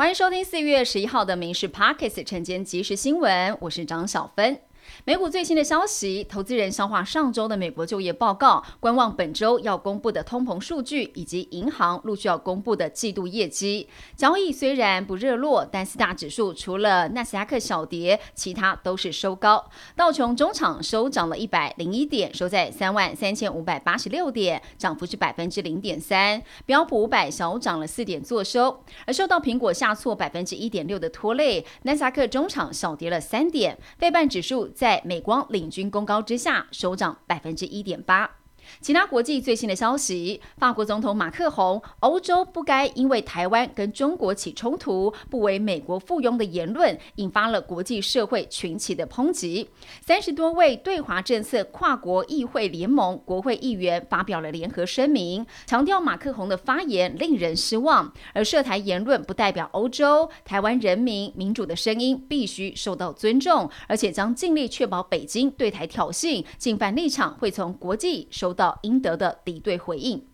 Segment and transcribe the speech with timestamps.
[0.00, 4.58] 欢迎收听四月十一号的《民事 Pockets》晨间即时新闻，我是张小芬。
[5.04, 13.88] 美股最新的消息，投资人消化上周的美国就业报告，观望本周要公布的通膨数据，以及银行陆续要公布的季度业绩。
[14.16, 19.64] 交易虽然不热络，但四大指数除了纳斯达克小跌，其他都是收高。
[19.96, 26.42] 道琼中场收涨了一百零一点，收在三万三千五百八十六点，涨幅是百分之零点三。
[26.66, 28.82] 标普五百小涨了四点，做收。
[29.06, 34.69] 而受到苹果下挫百分之一点六的拖累，纳斯达克中场小跌了三点，费半指数。
[34.74, 38.39] 在美光领军功高之下，收涨百分之一点八。
[38.80, 49.68] 其他国际最新的消息，法国总统马克宏，欧洲不该因为台湾跟中国起冲突，不为美国附庸的言论，引发了国际社会群起的抨击。
[50.00, 68.54] 三十多位对华政策跨国议会联盟国会议员发表了联合声明，强调马克宏的发言令人失望，而涉台言论不代表欧洲台湾人民民主的声音必须受到尊重，而且将尽力确保北京对台挑衅、进犯立场会从国际收。
[68.60, 70.29] 到应得的敌对回应。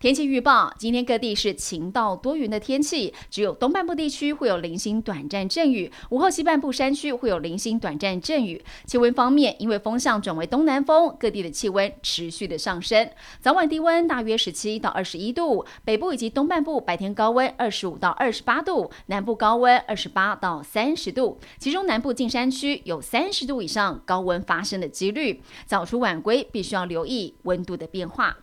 [0.00, 8.64] 天气预报：今天各地是晴到多云的天气，只有东半部地区会有零星短暂阵雨，午后西半部山区会有零星短暂阵雨。
[8.86, 13.10] 气温方面，因为风向转为东南风，各地的气温持续的上升，
[13.42, 28.38] 早晚低温大约十七到二十一度，北部以及东半部白天高温二十五到二十八度，南部高温二十八到三十度，其中南部近山区有三十度以上高温发生的几率，早出晚归必须要留意温度的变化。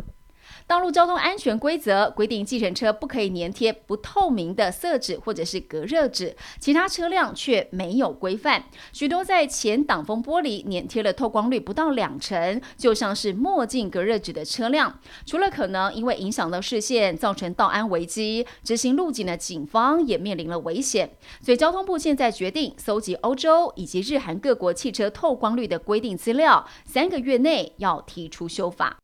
[0.66, 8.66] 道路交通安全规则规定，计程车不可以粘贴不透明的色纸或者是隔热纸，其他车辆却没有规范。
[8.92, 21.10] 许多在前挡风玻璃粘贴了透光率不到两成，就像是墨镜隔热纸的车辆，除了可能因为影响到视线造成道安危机，执行路警的警方也面临了危险。
[21.42, 28.98] 所以交通部现在决定搜集欧洲以及日韩各国汽车透光率的规定资料，三个月内要提出修法。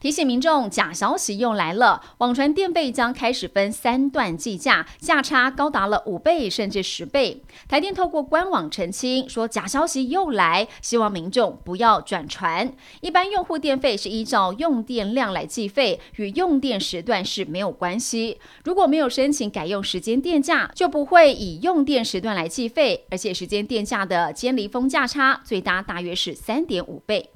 [0.00, 2.02] 提醒民众，假消息又来了。
[2.18, 7.42] 网传电费将开始分三段计价，价差高达了五倍甚至十倍。
[7.68, 12.72] 台电透过官网澄清说，假消息又来，希望民众不要转传。
[13.02, 18.38] 一般用户电费是依照用电量来计费，与用电时段是没有关系。
[18.64, 27.28] 如果没有申请改用时间电价，就不会以用电时段来计费，而且时间电价的间离峰价差最大大约是三点五倍。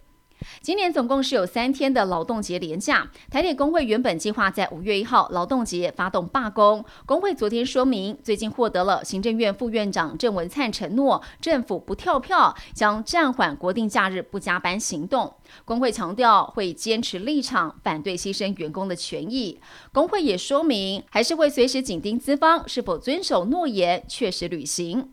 [0.61, 3.11] 今年总共是有三天的劳动节连假。
[3.31, 6.84] 台铁工会原本计划在五月一号劳动节发动罢工。
[7.06, 15.34] 工会昨天说明，最近获得了行政院副院长郑文灿承诺，政府不跳票，将暂缓国定假日不加班行动。
[15.65, 19.61] 工会强调会坚持立场，反对牺牲员工的权益。
[19.93, 25.11] 工会也说明，还是会随时紧盯资方是否遵守诺言，确实履行。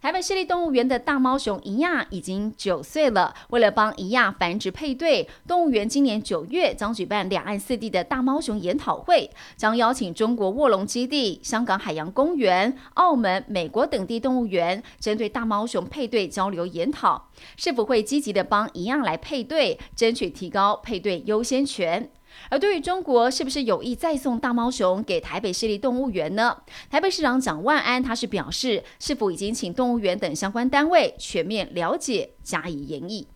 [0.00, 3.34] 台北市立动物园的大猫熊一亚已经九岁了。
[3.50, 22.10] 为了帮一亚繁殖配对，动物园今年九月将举办两岸四地的大猫熊研讨会，将邀请中国卧龙基地、香港海洋公园、澳门、美国等地动物园，针对大猫熊配对交流研讨，是否会积极的帮一样来配对，争取提高配对优先权。
[22.50, 26.56] 而对于中国是不是有意再送大猫熊给台北市立动物园呢？
[26.90, 33.28] 台北市长蒋万安他是表示，是否已经请动物园等相关单位全面了解，加以研议。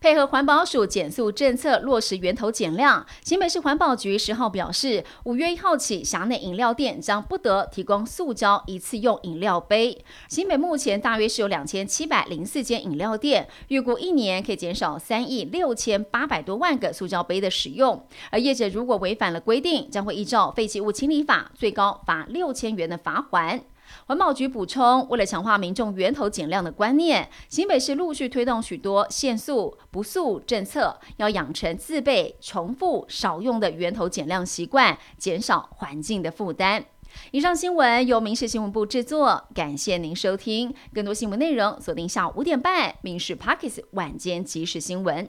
[0.00, 10.04] 配合环保署减速政策落实源头减量，新北市环保局十号表示，五月一号起，辖内饮料店将不得提供塑胶一次用饮料杯。
[10.28, 18.06] 新北目前大约是有两千七百零四间饮料店，预估一年可以减少三亿六千八百多万个塑胶杯的使用。
[18.30, 23.62] 而业者如果违反了规定，将会依照废弃物清理法，最高罚六千元的罚款。
[24.06, 36.84] 环保局补充，为了强化民众源头减量的观念，新北市陆续推动许多限速不速政策，要养成自备、重复、少用的源头减量习惯，减少环境的负担。
[37.30, 40.74] 以上新闻由民事新闻部制作，感谢您收听。
[40.92, 45.24] 更多新闻内容锁定下午五点半《民事 Pockets 晚间即时新闻》。